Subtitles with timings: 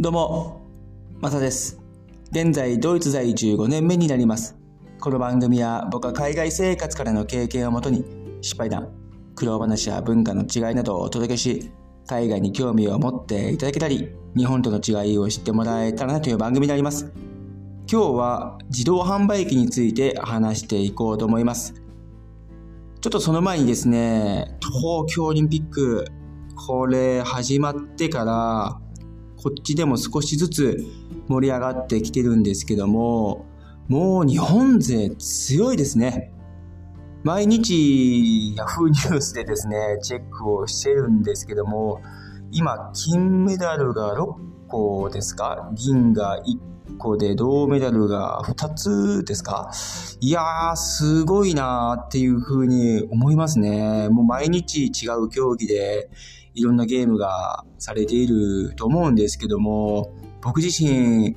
[0.00, 0.60] どうも、
[1.18, 1.80] マサです。
[2.30, 4.56] 現在、ドイツ在住5年目になります。
[5.00, 8.04] この番組は僕は海外生活からの経験をもとに、
[8.40, 8.92] 失敗談、
[9.34, 11.72] 苦労話や文化の違いなどをお届けし、
[12.06, 17.10] 海外に興味を持っていただけたり、日本との違いを知ってもらえたらなという番組になります。
[17.90, 21.74] 今日は自動販売機について話していこうと思います。
[23.00, 26.06] ちょっとその前にですね、東京オリンピック、
[26.54, 28.80] これ始まってから、
[29.40, 30.84] こっちでも少しずつ
[31.28, 33.46] 盛り上がってきてるんですけども、
[33.86, 36.32] もう日本勢強いですね。
[37.22, 42.00] 毎日ヤフーニュースでですね、チェックをしてるんですけども、
[42.50, 44.34] 今、金メダルが6
[44.68, 45.70] 個ですか？
[45.74, 46.42] 銀が
[46.88, 49.70] 1個で銅メダルが2つですか？
[50.20, 54.08] いやー、すごいなーっていう風に思いますね。
[54.08, 56.10] もう毎日違う競技で
[56.54, 61.36] いろんなゲームがされていると思うんですけども、僕自身、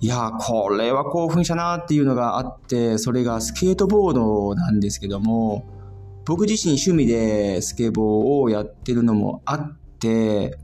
[0.00, 5.64] いや、これは興奮したなっていうのがあって、それがスケートボードなんですけども、
[6.26, 10.58] 僕自身趣味でスケボーをやってるのもあって、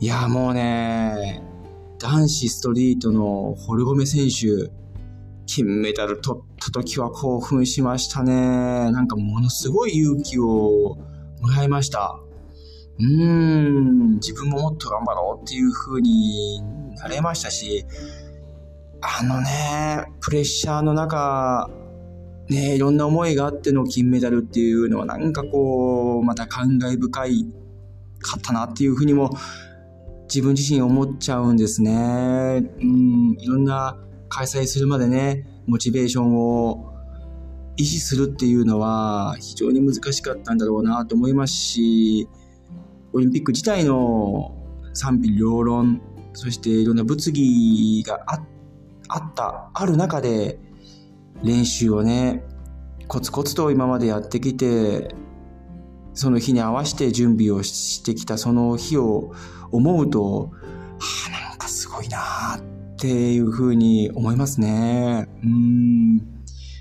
[0.00, 1.42] いやもうね、
[1.98, 4.70] 男子ストリートの堀米選手、
[5.46, 8.32] 金メダル取った時は興奮しましたね。
[8.90, 10.96] なんかものすごい勇気を
[11.40, 12.18] もらいました。
[12.98, 16.62] うーん、自分ももっと頑張ろうっていう風に
[16.96, 17.84] なれましたし、
[19.00, 21.68] あのね、プレッシャーの中、
[22.48, 27.46] ね、いろんな思いがあっての金メダルっていうのはなんかこう、また感慨深い
[28.20, 29.30] かったなっていうふうにも
[30.24, 31.92] 自分自身思っちゃうんですね。
[31.92, 33.98] うん、いろんな
[34.28, 36.94] 開催するまでね、モチベーションを
[37.76, 42.28] 維持するっていうのは非常に難しかったんだろうなと思いますし、
[43.14, 44.56] オリンピック自体の
[44.92, 46.02] 賛否両論、
[46.32, 48.42] そしていろんな物議があ
[49.08, 50.58] あった、ある中で
[51.40, 52.44] 練習をね、
[53.06, 55.14] コツコツと今までやってきて、
[56.12, 59.32] その日に合わせて準備をしてきたその日を
[59.70, 60.50] 思うと、
[60.98, 62.60] はあ、なんかすごいなっ
[62.98, 65.28] ていうふうに思いますね。
[65.44, 66.18] うん。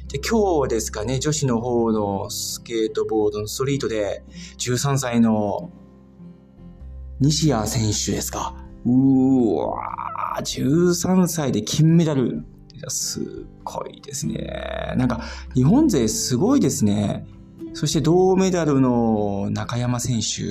[0.08, 4.24] で、今日ですかね、女子の方のスケートボードのストリートで、
[4.58, 5.72] 13歳の
[7.24, 8.54] 西矢選手ですか？
[8.86, 12.44] うわ、13歳で金メダル。
[12.90, 14.94] すごいですね。
[14.98, 15.22] なんか、
[15.56, 17.26] 日本勢すごいですね。
[17.74, 20.44] そして銅メダルの中山選手。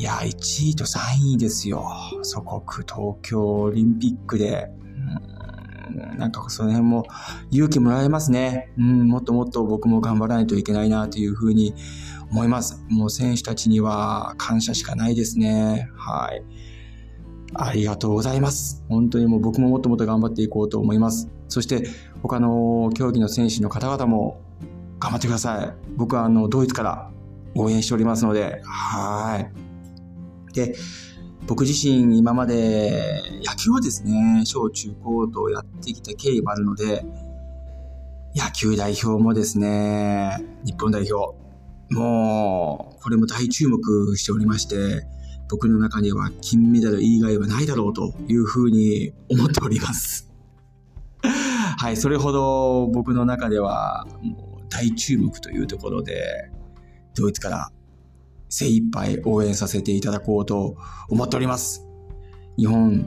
[0.00, 1.86] いや、1位と3位ですよ。
[2.22, 4.70] 祖国東京オリンピックで。
[5.88, 7.06] うんなんかその辺も
[7.50, 8.72] 勇気もらえますね。
[8.78, 11.74] うん、もっともっと僕も頑張らないといけないなというふうに
[12.30, 12.84] 思います。
[12.88, 15.88] もう選手たちには感謝しかないですね。
[15.96, 16.42] はい。
[17.54, 18.84] ありがとうございます。
[18.88, 21.28] 本当にもう僕ももっともっと頑張っていこうと思います。
[21.48, 21.86] そして
[22.22, 24.40] 他の競技の選手の方々も
[24.98, 25.74] 頑張ってください。
[25.96, 27.10] 僕はあのドイツから
[27.54, 30.52] 応援しておりますので、はい。
[30.54, 30.74] で、
[31.46, 37.04] 僕自身今まで野球をですね、小中高とやってきた経緯もあるので、
[38.34, 41.36] 野球代表もですね、日本代表、
[41.90, 45.06] もう、これも大注目しておりまして、
[45.50, 50.32] 僕の中には金メダル以外はないだろうというふうに思っております。
[51.76, 56.50] はい、それほど僕の中ではもう大注目というところで、
[57.14, 57.70] ドイツから
[58.48, 60.76] 精一杯応援させていただこうと
[61.08, 61.86] 思っております。
[62.56, 63.04] 日本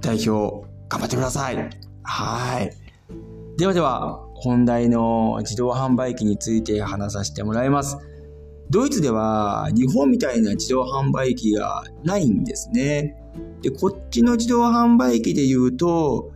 [0.00, 1.70] 代表頑張ってください。
[2.02, 2.72] はい。
[3.56, 7.98] ではでは、本題の自動販売機について話させてもらいます。
[8.70, 13.16] ドイツでは日本みたいな自動販売機がないんですね。
[13.62, 16.32] で、こっちの自動販売機で言うと、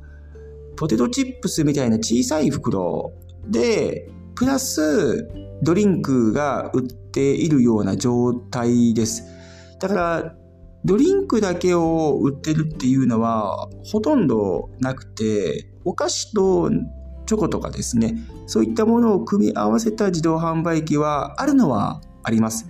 [0.76, 3.12] ポテトチップスみたいな小さい袋
[3.48, 5.28] で、プラス
[5.62, 9.24] ドリンクが売っているような状態です。
[9.78, 10.34] だから、
[10.84, 16.70] ドリンクだけを売ってるっていうのはほとんどなくて、お菓子と
[17.26, 18.16] チョコとかですね、
[18.46, 22.66] そういったものを組み合わせた自動販売機はあるのはあります。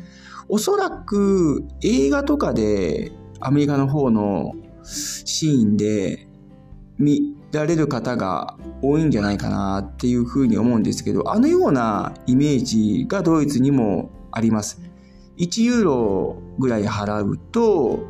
[0.48, 4.52] おそらく映画とかでアメリカの方の
[4.84, 6.28] シーンで
[6.98, 14.80] 見られる方が多いんじゃないかなっていうふうに思うんですけど、あのようなイメージがドイツにもあります。
[15.38, 18.00] 1ユーロぐらい払うと、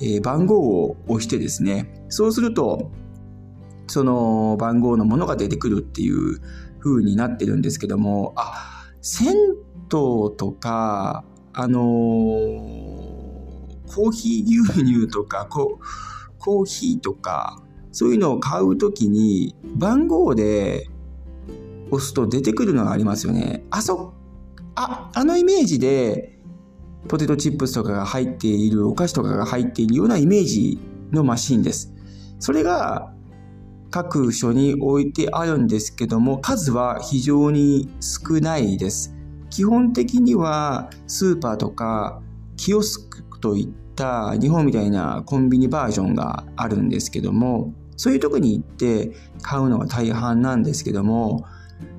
[0.00, 2.90] えー番号を押してですね、そうすると、
[3.86, 6.40] その番号のものが出てくるっていう
[6.80, 9.56] 風になってるんですけども、あ、銭湯
[9.90, 13.08] とか、あのー
[13.88, 15.84] コーヒー牛乳とか、こう、
[16.38, 20.86] コーヒーとか、そういうのを買うときに番号で
[21.90, 23.64] 押すと出てくるのがありますよね。
[23.70, 24.12] あそ、
[24.78, 26.38] あ、あのイメージで
[27.08, 30.78] ポテトチップスとかが入っている、お菓子とかが入っているようなイメージ
[31.10, 31.92] のマシンです。
[32.38, 33.12] それが
[33.90, 39.14] 各所に置いてあるんですけども、数は非常に少ないです。
[39.50, 42.20] 基本的にはスーパーとか
[42.56, 51.46] キオスクといった日本みたいなコンビニバージョンがあるんですけども、そういうとこに行って買うのが大半なんですけども、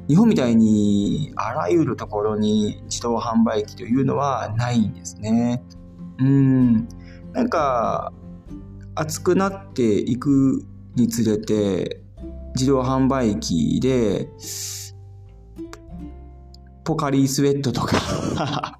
[0.07, 5.63] 日本みたいにあらゆるところに自動販売機というのはないんですね。
[6.17, 6.87] うん。
[7.33, 8.11] なんか、
[8.95, 10.65] 暑くなっていく
[10.95, 12.01] につれて、
[12.55, 14.29] 自動販売機で、
[16.83, 18.79] ポカリスエットとか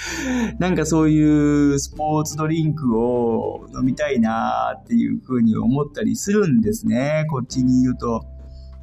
[0.58, 7.26] なんかそういうスポーツドリンクを飲みたいなっていうふうに思ったりするんですね。
[7.30, 8.24] こっちに言うと。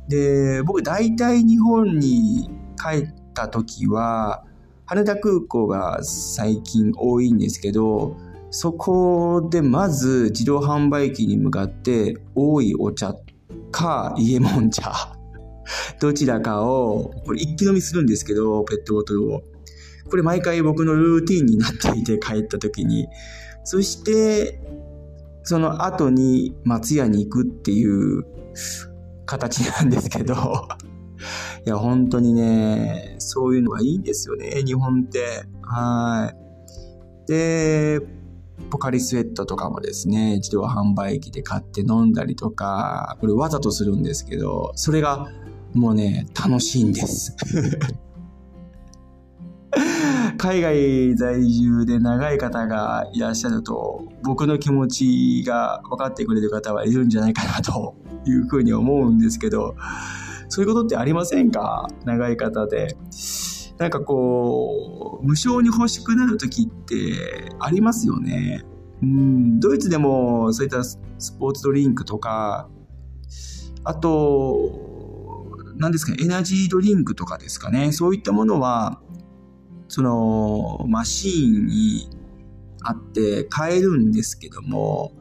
[0.07, 4.43] で、僕大体日本に帰った時は、
[4.85, 8.17] 羽田空港が最近多いんですけど、
[8.51, 13.15] そこでまず自動販売機に向かって多いお茶
[13.71, 15.17] かイエモン茶
[15.99, 19.41] どちらかをこれ一気飲みするんですけどペットボトルを。
[20.07, 23.07] これ毎回僕のルーティンになっていて帰った時に。
[23.63, 24.61] そして
[25.43, 28.23] その後に松屋に行くっていう
[29.25, 30.67] 形なんですけど
[31.65, 35.43] いや、本当にね、そういうのがいいんですよね、日本って。
[35.61, 36.33] は
[37.27, 37.31] い。
[37.31, 38.01] で、
[38.69, 45.27] ポカリスエットとかもですね、自動販売機で買って飲んだりとか、これわざとするんですけど、それが
[45.73, 47.35] もうね、楽しいんです。
[50.37, 59.75] 海外在住で長い方がいらっしゃると、僕の気持ちが分かってくれる方はいるんじゃないかなというふうに思うんですけど、
[60.49, 61.87] そういうことってありませんか？
[62.05, 62.95] 長い方で。
[63.79, 68.63] なんかこう、無償に欲しくなる時ってありますよね。
[69.01, 70.99] うん、ドイツでもそういったス
[71.39, 72.69] ポーツドリンクとか、
[73.83, 77.91] あと、何ですか、エナジードリンクとかですかね。
[77.91, 79.01] そういったものは、
[79.93, 82.09] その、マシーンに
[82.81, 85.11] あって買えるんですけども、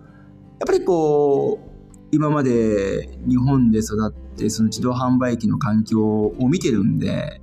[0.60, 7.42] やっぱりこう、今まで日本で育ってその自動販売機の環境を見てるんで、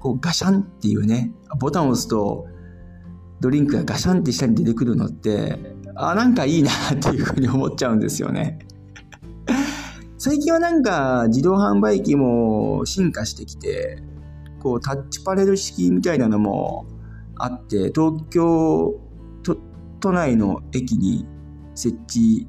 [0.00, 2.48] こうガシャンっていうね、ボタンを押すと
[3.40, 8.58] ドリンクがガシャンって下に出てくるのって、あ、なんかいいなっていうふうに思っちゃうんですよね。
[10.18, 14.02] 最近はなんか自動販売機も進化してきて、
[14.60, 16.86] こうタッチパネル式みたいなのも
[17.36, 19.00] あって、東京
[20.00, 21.26] 都内の駅に
[21.74, 22.46] 設置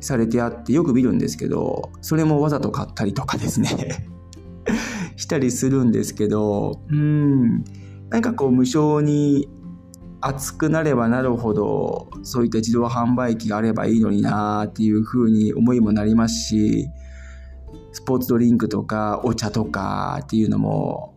[0.00, 4.08] されてあってよく見るんですけど、それもわざと買ったりとかですね。
[5.16, 7.64] したりするんですけど、うん、
[8.10, 9.48] なんかこう無償に
[10.20, 16.88] 熱くなればなるほど、そういった自動販売機があればいいのになっていうふうに思いもなりますし、
[17.92, 21.14] スポーツドリンクとかお茶とかっていうのも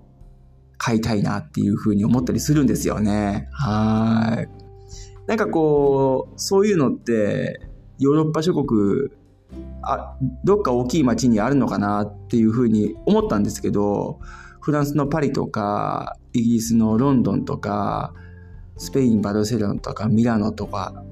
[0.84, 3.48] 買いたいなっていうふうに思ったりするんですよね。
[3.52, 4.50] はい。
[5.28, 7.62] なんかこう、そういうのって
[8.00, 9.12] ヨーロッパ諸国
[9.84, 14.20] あどっか大きい町にあるのかなっていうふうに思ったんですけど
[14.60, 18.14] フランスのパリとかイギリスのロンドンとか
[18.78, 21.04] スペインバルセロナとかミラノとか、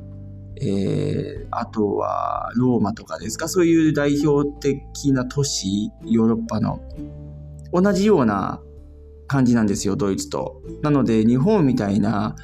[0.60, 3.48] えー、あとはローマとかですか？
[3.48, 6.82] そういう代表的な都市ヨーロッパの
[7.72, 8.62] 同じような
[9.30, 10.62] 感じなんですよドイツと。
[10.82, 12.36] なので日本みたいな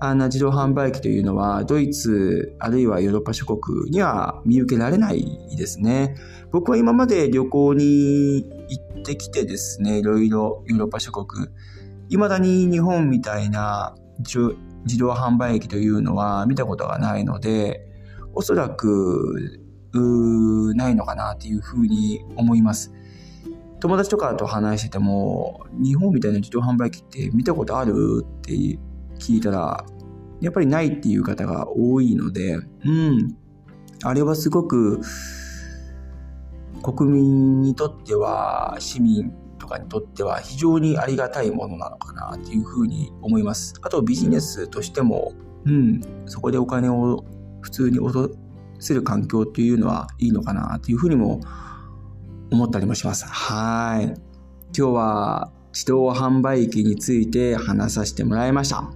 [0.00, 5.24] あんな自動販売機というのはドイツあるいはヨーロッパ諸国には見受けられない
[5.56, 6.16] ですね。
[6.50, 11.48] 僕は今まで旅行に行ってきてですね、いろいろヨーロッパ諸国、
[12.08, 17.86] 未だに日本みたいな自動販売機というのは見たことがないので、
[18.34, 19.62] おそらく
[20.74, 22.92] ないのかなっていうふうに思います。
[23.82, 28.52] 友達とかと話してても、日本みたいな自動販売機って見たことあるって
[29.18, 29.84] 聞いたら、
[30.40, 33.36] やっぱりないっていう方が多いので、うん。
[34.04, 35.00] あれはすごく、
[36.80, 43.74] 国民にとっては、市民とかにとっては非常にありがたいものなのかなっていうふうに思います。
[43.82, 45.32] あとビジネスとしても、
[45.64, 47.24] うん、そこでお金を
[47.60, 48.30] 普通に落と
[48.78, 51.71] せる環境っていうのはいいのかなっていうふうにも思います
[52.52, 53.24] 思ったりもします。
[53.26, 54.04] はい。
[54.04, 54.14] 今
[54.72, 58.90] 日は自動販売機について話させてもらいました。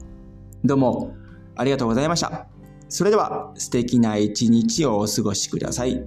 [0.65, 1.17] どうも
[1.57, 2.47] ありがとうございました。
[2.89, 6.05] それでは素敵な一日をお過ごしください。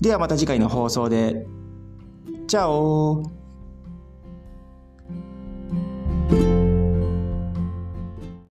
[0.00, 1.46] ではまた次回の放送で。
[2.46, 3.22] チャオ